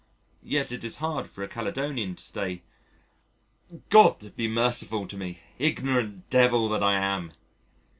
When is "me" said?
5.15-5.41